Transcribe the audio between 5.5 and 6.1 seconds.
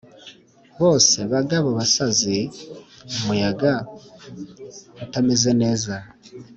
neza